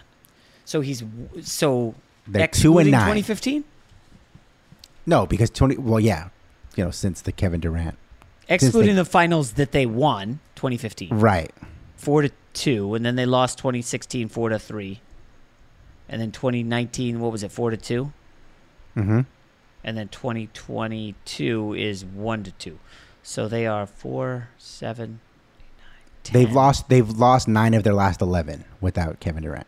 [0.64, 1.02] So he's
[1.42, 1.94] so
[2.26, 3.00] They're two and nine.
[3.02, 3.64] 2015,
[5.06, 5.76] No, because twenty.
[5.78, 6.28] Well, yeah,
[6.76, 7.96] you know, since the Kevin Durant,
[8.48, 11.50] excluding they- the finals that they won 2015, right?
[11.96, 15.00] four to two, and then they lost 2016 four to three,
[16.08, 18.12] and then 2019 what was it four to two,
[18.96, 19.20] Mm-hmm.
[19.84, 22.78] and then 2022 is one to two.
[23.22, 25.20] So they are four, seven.
[26.32, 26.88] They've lost.
[26.88, 29.66] They've lost nine of their last eleven without Kevin Durant.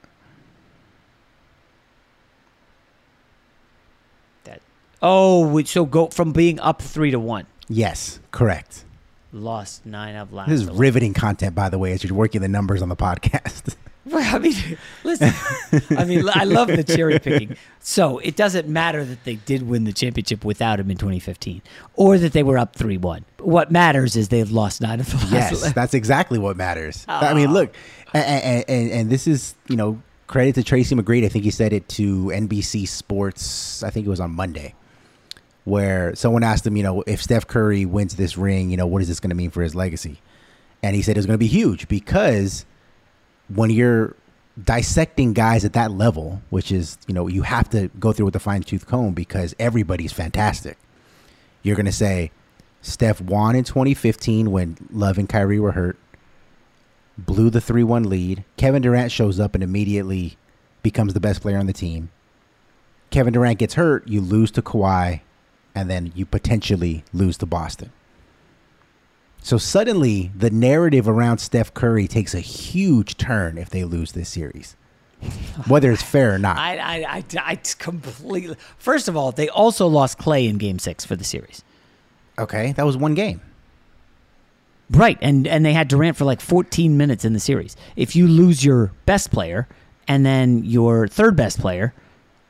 [4.44, 4.60] That
[5.00, 8.84] oh, we- so go from being up three to one, Yes, correct.
[9.32, 10.48] Lost nine of last.
[10.48, 10.78] This is 11.
[10.80, 13.76] riveting content, by the way, as you're working the numbers on the podcast.
[14.12, 14.54] I mean,
[15.04, 15.30] listen.
[15.96, 17.56] I mean, I love the cherry picking.
[17.80, 21.62] So it doesn't matter that they did win the championship without him in 2015,
[21.94, 23.24] or that they were up three one.
[23.38, 25.52] What matters is they've lost nine of the last.
[25.52, 27.04] Yes, that's exactly what matters.
[27.08, 27.74] I mean, look,
[28.14, 31.26] and, and, and this is you know credit to Tracy McGrady.
[31.26, 33.82] I think he said it to NBC Sports.
[33.82, 34.74] I think it was on Monday,
[35.64, 39.02] where someone asked him, you know, if Steph Curry wins this ring, you know, what
[39.02, 40.20] is this going to mean for his legacy?
[40.82, 42.64] And he said it's going to be huge because
[43.48, 44.16] when you're
[44.62, 48.36] dissecting guys at that level, which is, you know, you have to go through with
[48.36, 50.78] a fine tooth comb because everybody's fantastic.
[51.62, 52.30] You're going to say
[52.82, 55.98] Steph won in 2015 when Love and Kyrie were hurt,
[57.18, 58.44] blew the 3 1 lead.
[58.56, 60.36] Kevin Durant shows up and immediately
[60.82, 62.10] becomes the best player on the team.
[63.10, 65.20] Kevin Durant gets hurt, you lose to Kawhi,
[65.74, 67.92] and then you potentially lose to Boston.
[69.42, 74.28] So suddenly, the narrative around Steph Curry takes a huge turn if they lose this
[74.28, 74.76] series,
[75.66, 76.58] whether it's fair or not.
[76.58, 78.56] I, I, I, I completely.
[78.76, 81.64] First of all, they also lost Clay in Game Six for the series.
[82.38, 83.40] Okay, that was one game.
[84.90, 87.76] Right, and and they had Durant for like 14 minutes in the series.
[87.96, 89.68] If you lose your best player
[90.08, 91.94] and then your third best player,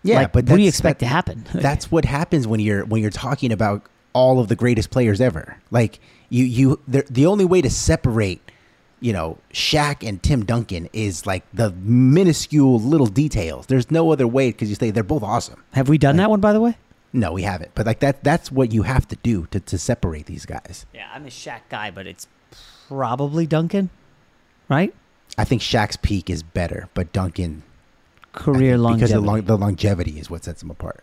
[0.03, 1.45] Yeah, like, but what do you expect that- to happen?
[1.55, 3.83] That's what happens when you're when you're talking about
[4.13, 5.57] all of the greatest players ever.
[5.71, 8.41] Like you you the the only way to separate,
[9.01, 13.67] you know, Shaq and Tim Duncan is like the minuscule little details.
[13.67, 15.63] There's no other way because you say they're both awesome.
[15.73, 16.77] Have we done that one by the way?
[17.13, 17.73] No, we haven't.
[17.75, 20.87] But like that that's what you have to do to to separate these guys.
[20.95, 22.27] Yeah, I'm a Shaq guy, but it's
[22.89, 23.91] probably Duncan,
[24.69, 24.95] right?
[25.39, 27.63] I think Shaq's peak is better, but Duncan
[28.33, 31.03] Career think because the, long, the longevity is what sets him apart.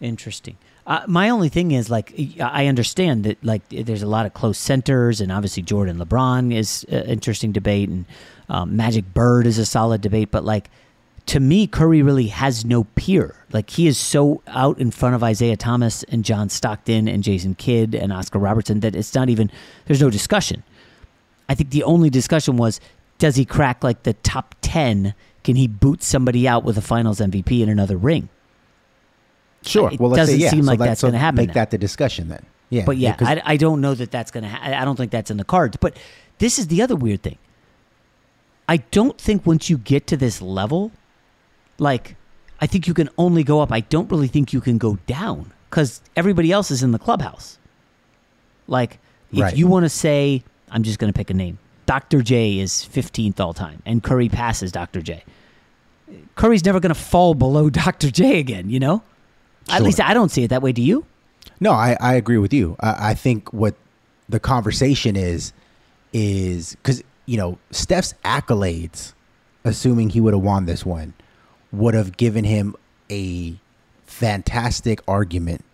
[0.00, 0.56] Interesting.
[0.86, 4.58] Uh, my only thing is like I understand that like there's a lot of close
[4.58, 8.04] centers, and obviously Jordan LeBron is an interesting debate, and
[8.48, 10.32] um, Magic Bird is a solid debate.
[10.32, 10.70] But like
[11.26, 13.36] to me, Curry really has no peer.
[13.52, 17.54] Like he is so out in front of Isiah Thomas and John Stockton and Jason
[17.54, 19.50] Kidd and Oscar Robertson that it's not even
[19.86, 20.64] there's no discussion.
[21.48, 22.80] I think the only discussion was
[23.18, 25.14] does he crack like the top 10?
[25.44, 28.28] Can he boot somebody out with a finals MVP and another ring?
[29.62, 29.90] Sure.
[29.92, 30.50] It well, let's doesn't say, yeah.
[30.50, 31.36] seem so like let's- that's so going to happen.
[31.36, 31.54] Make now.
[31.54, 32.44] that the discussion then.
[32.70, 32.84] Yeah.
[32.86, 34.48] But yeah, I, I don't know that that's going to.
[34.50, 35.76] Ha- I don't think that's in the cards.
[35.78, 35.96] But
[36.38, 37.36] this is the other weird thing.
[38.68, 40.90] I don't think once you get to this level,
[41.78, 42.16] like,
[42.60, 43.70] I think you can only go up.
[43.72, 47.58] I don't really think you can go down because everybody else is in the clubhouse.
[48.66, 48.98] Like,
[49.32, 49.56] if Right.
[49.56, 51.58] you want to say, I'm just going to pick a name.
[51.86, 52.22] Dr.
[52.22, 55.02] J is 15th all time, and Curry passes Dr.
[55.02, 55.24] J.
[56.34, 58.10] Curry's never going to fall below Dr.
[58.10, 58.70] J again.
[58.70, 59.02] You know,
[59.70, 60.72] at least I don't see it that way.
[60.72, 61.06] Do you?
[61.60, 62.76] No, I, I agree with you.
[62.80, 63.74] I, I think what
[64.28, 65.52] the conversation is
[66.12, 69.12] is because you know Steph's accolades,
[69.64, 71.14] assuming he would have won this one,
[71.72, 72.74] would have given him
[73.10, 73.56] a
[74.06, 75.64] fantastic argument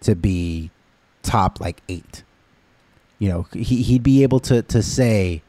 [0.00, 0.70] to be
[1.22, 2.22] top like eight.
[3.18, 5.42] You know, he he'd be able to to say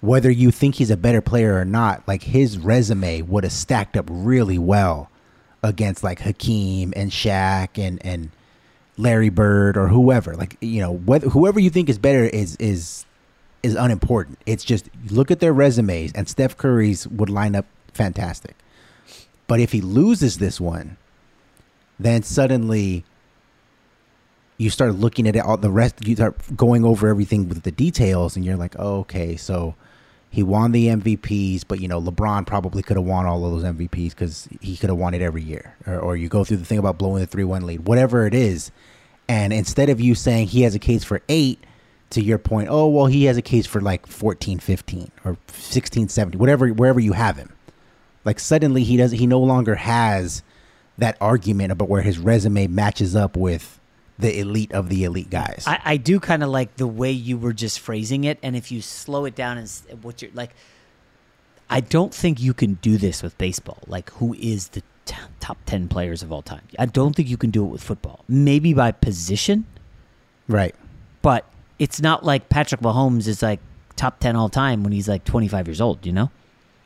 [0.00, 2.06] whether you think he's a better player or not.
[2.06, 5.10] Like his resume would have stacked up really well
[5.62, 8.30] against like Hakeem and Shaq and and
[8.96, 10.34] Larry Bird or whoever.
[10.34, 13.04] Like you know, whether whoever you think is better is is
[13.62, 14.38] is unimportant.
[14.46, 18.54] It's just look at their resumes, and Steph Curry's would line up fantastic.
[19.46, 20.96] But if he loses this one,
[21.98, 23.04] then suddenly
[24.58, 27.70] you start looking at it all the rest you start going over everything with the
[27.70, 29.74] details and you're like oh, okay so
[30.30, 33.72] he won the mvps but you know lebron probably could have won all of those
[33.74, 35.74] mvps because he could have won it every year.
[35.86, 38.70] Or, or you go through the thing about blowing the 3-1 lead whatever it is.
[39.28, 41.58] And instead of you saying he has a case for eight
[42.10, 46.08] to your point oh well he has a case for like 14 15 or 16
[46.08, 47.52] 17 whatever wherever you have him.
[48.24, 50.42] Like suddenly he doesn't he no longer has
[50.98, 53.80] that argument about where his resume matches up with
[54.18, 55.64] the elite of the elite guys.
[55.66, 58.72] I, I do kind of like the way you were just phrasing it, and if
[58.72, 60.54] you slow it down and s- what you're like,
[61.68, 63.78] I don't think you can do this with baseball.
[63.86, 66.62] Like, who is the t- top ten players of all time?
[66.78, 68.24] I don't think you can do it with football.
[68.28, 69.66] Maybe by position,
[70.48, 70.74] right?
[71.22, 71.44] But
[71.78, 73.60] it's not like Patrick Mahomes is like
[73.96, 76.06] top ten all time when he's like 25 years old.
[76.06, 76.30] You know,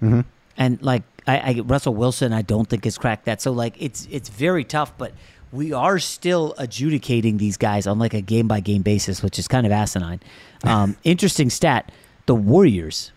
[0.03, 0.21] Mm-hmm.
[0.57, 3.43] and like I, I Russell Wilson, I don't think has cracked that.
[3.43, 5.13] So like it's it's very tough, but
[5.53, 9.49] we are still adjudicating these guys on like a game by game basis, which is
[9.49, 10.21] kind of asinine.
[10.65, 11.91] Um, interesting stat:
[12.27, 13.13] the Warriors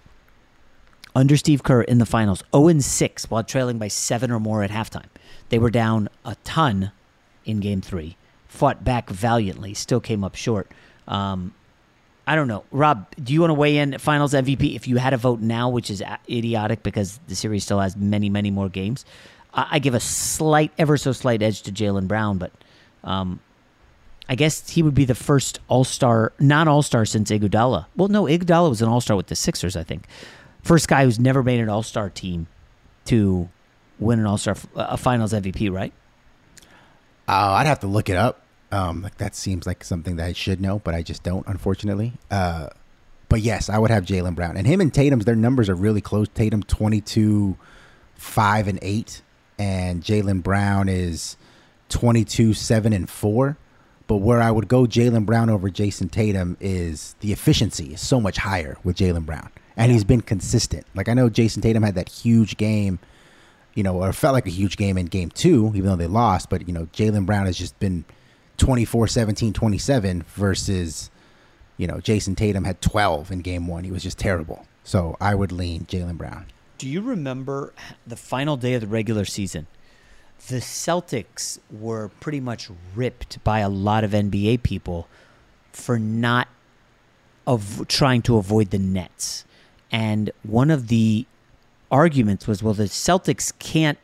[1.16, 4.72] under Steve Kerr in the finals, 0 6 while trailing by seven or more at
[4.72, 5.08] halftime.
[5.50, 6.92] They were down a ton
[7.46, 8.18] in game three,
[8.48, 10.72] fought back valiantly, still came up short.
[11.08, 11.54] Um,
[12.26, 12.64] I don't know.
[12.72, 15.70] Rob, do you want to weigh in finals MVP if you had a vote now,
[15.70, 19.04] which is idiotic because the series still has many, many more games?
[19.54, 22.52] I, I give a slight, ever so slight edge to Jaylen Brown, but
[23.04, 23.40] um,
[24.30, 27.86] I guess he would be the first All Star, non All Star since Iguodala.
[27.96, 30.06] Well, no, Iguodala was an All Star with the Sixers, I think.
[30.62, 32.48] First guy who's never made an All Star team
[33.06, 33.50] to
[34.00, 35.94] win an All Star, a Finals MVP, right?
[37.28, 38.42] Oh, I'd have to look it up.
[38.72, 42.14] Um, like that seems like something that I should know, but I just don't, unfortunately.
[42.32, 42.70] Uh,
[43.30, 45.26] but yes, I would have Jaylen Brown and him and Tatum's.
[45.26, 46.28] Their numbers are really close.
[46.30, 47.56] Tatum twenty two,
[48.16, 49.22] five and eight,
[49.64, 51.38] and Jaylen Brown is
[51.90, 53.58] twenty two, seven and four.
[54.06, 58.20] But where I would go Jaylen Brown over Jayson Tatum is the efficiency is so
[58.20, 60.86] much higher with Jaylen Brown, and he's been consistent.
[60.94, 63.00] Like I know Jayson Tatum had that huge game
[63.76, 66.50] you know, or felt like a huge game in game two, even though they lost.
[66.50, 68.06] But, you know, Jaylen Brown has just been
[68.58, 71.10] 24 17, 27 versus,
[71.78, 73.84] you know, Jayson Tatum had 12 in game one.
[73.84, 74.66] He was just terrible.
[74.84, 76.46] So I would lean Jaylen Brown.
[76.84, 77.72] Do you remember
[78.06, 79.68] the final day of the regular season?
[80.50, 85.08] The Celtics were pretty much ripped by a lot of NBA people
[85.72, 86.50] for not
[87.48, 89.46] of trying to avoid the Nets.
[89.94, 91.26] And one of the
[91.90, 93.98] arguments was, well, the Celtics can't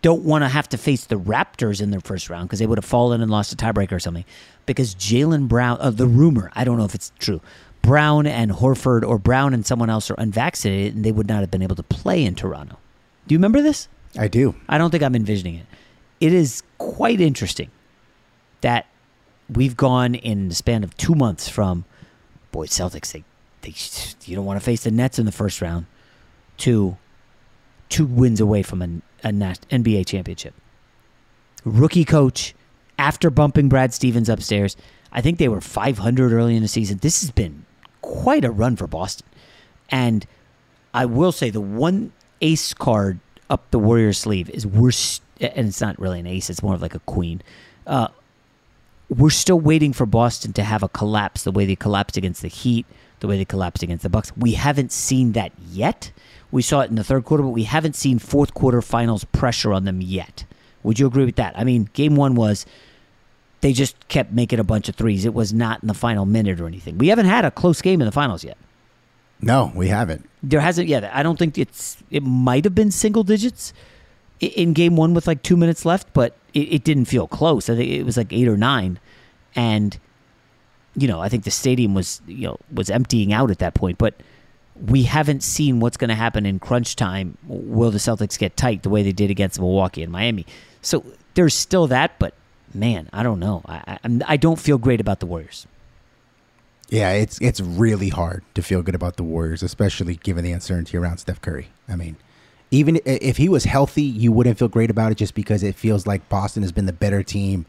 [0.00, 2.78] don't want to have to face the Raptors in their first round because they would
[2.78, 4.24] have fallen and lost a tiebreaker or something.
[4.64, 7.42] Because Jaylen Brown, uh, the rumor, I don't know if it's true,
[7.82, 11.50] Brown and Horford or Brown and someone else are unvaccinated and they would not have
[11.50, 12.78] been able to play in Toronto.
[13.26, 13.88] Do you remember this?
[14.18, 14.54] I do.
[14.68, 15.66] I don't think I'm envisioning it.
[16.20, 17.70] It is quite interesting
[18.60, 18.86] that
[19.48, 21.84] we've gone in the span of two months from,
[22.52, 23.24] boy, Celtics, they,
[23.62, 23.74] they
[24.26, 25.86] you don't want to face the Nets in the first round,
[26.58, 26.96] to
[27.88, 30.54] two wins away from an, a NBA championship.
[31.64, 32.54] Rookie coach,
[32.98, 34.76] after bumping Brad Stevens upstairs,
[35.12, 36.98] I think they were 500 early in the season.
[36.98, 37.64] This has been
[38.02, 39.26] quite a run for Boston.
[39.90, 40.26] And
[40.94, 44.92] I will say the one ace card up the Warriors sleeve is we're,
[45.40, 47.42] and it's not really an ace, it's more of like a queen.
[47.86, 48.08] Uh,
[49.08, 52.48] we're still waiting for Boston to have a collapse the way they collapsed against the
[52.48, 52.86] Heat,
[53.18, 54.32] the way they collapsed against the Bucks.
[54.36, 56.12] We haven't seen that yet.
[56.52, 59.72] We saw it in the third quarter, but we haven't seen fourth quarter finals pressure
[59.72, 60.44] on them yet.
[60.82, 61.58] Would you agree with that?
[61.58, 62.66] I mean, game one was
[63.60, 65.24] they just kept making a bunch of threes.
[65.24, 66.98] It was not in the final minute or anything.
[66.98, 68.56] We haven't had a close game in the finals yet.
[69.42, 70.28] No, we haven't.
[70.42, 71.04] There hasn't yet.
[71.04, 72.02] I don't think it's.
[72.10, 73.72] It might have been single digits
[74.40, 77.68] in game one with like two minutes left, but it, it didn't feel close.
[77.68, 78.98] I think it was like eight or nine,
[79.54, 79.98] and
[80.94, 83.98] you know, I think the stadium was you know was emptying out at that point,
[83.98, 84.14] but
[84.86, 87.36] we haven't seen what's going to happen in crunch time.
[87.46, 90.46] Will the Celtics get tight the way they did against Milwaukee and Miami?
[90.82, 91.04] So
[91.34, 92.34] there's still that, but
[92.74, 93.62] man, I don't know.
[93.66, 95.66] I I, I don't feel great about the Warriors.
[96.88, 100.96] Yeah, it's it's really hard to feel good about the Warriors, especially given the uncertainty
[100.96, 101.68] around Steph Curry.
[101.88, 102.16] I mean,
[102.70, 106.06] even if he was healthy, you wouldn't feel great about it just because it feels
[106.06, 107.64] like Boston has been the better team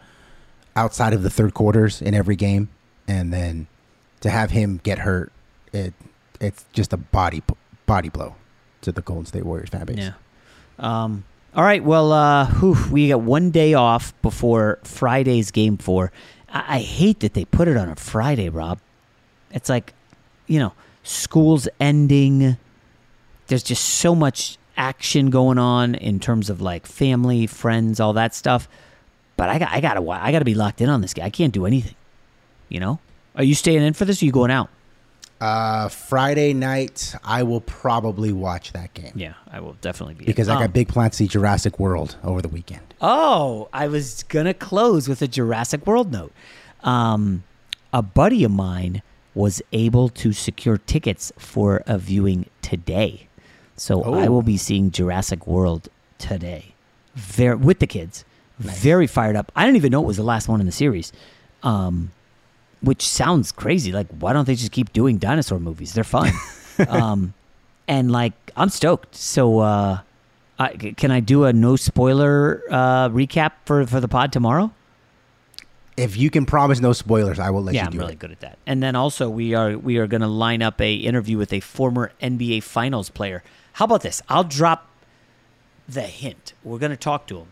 [0.76, 2.70] outside of the third quarters in every game,
[3.08, 3.68] and then
[4.22, 5.32] to have him get hurt,
[5.72, 5.94] it
[6.40, 7.44] it's just a body
[7.86, 8.36] body blow
[8.82, 9.98] to the Golden State Warriors fan base.
[9.98, 10.14] Yeah.
[10.80, 11.26] Um,
[11.56, 11.84] all right.
[11.84, 16.12] Well, uh, whew, we got one day off before Friday's game four.
[16.50, 18.80] I-, I hate that they put it on a Friday, Rob.
[19.52, 19.94] It's like,
[20.48, 20.74] you know,
[21.04, 22.58] school's ending.
[23.48, 28.34] There's just so much action going on in terms of like family, friends, all that
[28.34, 28.70] stuff.
[29.36, 31.26] But I got, I gotta, I gotta be locked in on this guy.
[31.26, 31.96] I can't do anything.
[32.70, 33.00] You know,
[33.36, 34.22] are you staying in for this?
[34.22, 34.70] Or are you going out?
[35.42, 39.12] Uh, Friday night, I will probably watch that game.
[39.16, 40.48] Yeah, I will definitely be because.
[40.48, 42.94] I got Um, big plans to see Jurassic World over the weekend.
[43.02, 46.32] Oh, I was gonna close with a Jurassic World note.
[46.84, 47.44] Um,
[47.92, 49.02] a buddy of mine
[49.34, 53.28] was able to secure tickets for a viewing today,
[53.76, 54.32] so I Oh.
[54.32, 55.88] will be seeing Jurassic World
[56.20, 56.76] today.
[57.16, 58.26] Very with the kids,
[58.60, 59.52] very fired up.
[59.56, 61.12] I didn't even know it was the last one in the series.
[61.64, 62.12] Um,
[62.82, 63.92] which sounds crazy.
[63.92, 65.94] Like, why don't they just keep doing dinosaur movies?
[65.94, 66.32] They're fun.
[66.88, 67.34] um,
[67.88, 69.16] and like, I'm stoked.
[69.16, 70.00] So, uh,
[70.60, 74.72] I, can I do a no spoiler uh, recap for for the pod tomorrow?
[75.98, 77.82] If you can promise no spoilers, I will let you.
[77.82, 78.20] yeah, I'm really it.
[78.20, 78.58] good at that.
[78.66, 81.60] And then also, we are we are going to line up a interview with a
[81.60, 83.44] former NBA Finals player.
[83.74, 84.22] How about this?
[84.30, 84.88] I'll drop
[85.88, 86.54] the hint.
[86.64, 87.48] We're going to talk to him.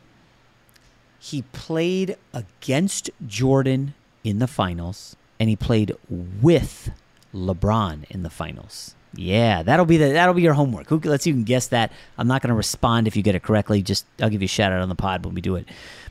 [1.19, 6.91] He played against Jordan in the finals, and he played with
[7.33, 8.95] LeBron in the finals.
[9.15, 10.87] Yeah, that'll be the that'll be your homework.
[10.87, 11.91] Who, let's you can guess that.
[12.17, 13.81] I'm not going to respond if you get it correctly.
[13.81, 15.65] Just I'll give you a shout out on the pod when we do it.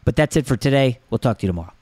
[0.04, 0.98] But that's it for today.
[1.10, 1.72] We'll talk to you tomorrow.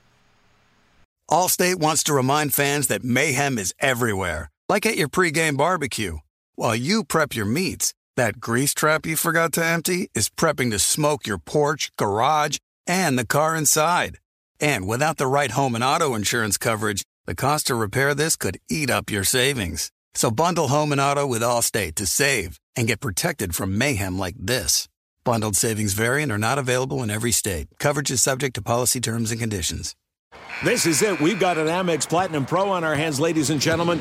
[1.31, 6.19] Allstate wants to remind fans that mayhem is everywhere, like at your pregame barbecue.
[6.55, 10.79] While you prep your meats, that grease trap you forgot to empty is prepping to
[10.79, 14.19] smoke your porch, garage, and the car inside.
[14.61, 18.59] And without the right home and auto insurance coverage, the cost to repair this could
[18.71, 19.91] eat up your savings.
[20.15, 24.37] So bundle home and auto with Allstate to save and get protected from mayhem like
[24.39, 24.89] this.
[25.25, 27.67] Bundled savings variant are not available in every state.
[27.81, 29.97] Coverage is subject to policy terms and conditions.
[30.63, 31.21] This is it.
[31.21, 34.01] We've got an Amex Platinum Pro on our hands, ladies and gentlemen.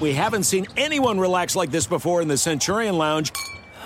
[0.00, 3.30] We haven't seen anyone relax like this before in the Centurion Lounge.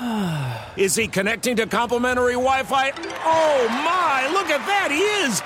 [0.79, 2.91] Is he connecting to complimentary Wi Fi?
[2.91, 5.43] Oh my, look at that, he is!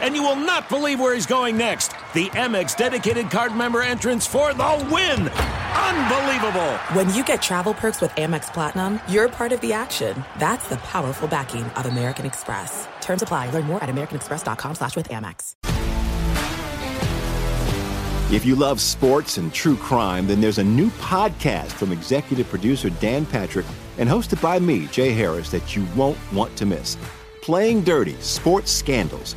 [0.00, 1.88] And you will not believe where he's going next.
[2.14, 5.28] The Amex dedicated card member entrance for the win!
[5.28, 6.72] Unbelievable!
[6.94, 10.24] When you get travel perks with Amex Platinum, you're part of the action.
[10.38, 12.88] That's the powerful backing of American Express.
[13.00, 13.50] Terms apply.
[13.50, 15.54] Learn more at americanexpress.com slash with Amex.
[18.32, 22.90] If you love sports and true crime, then there's a new podcast from executive producer
[22.90, 23.66] Dan Patrick
[23.98, 26.96] and hosted by me, Jay Harris, that you won't want to miss.
[27.40, 29.36] Playing Dirty Sports Scandals.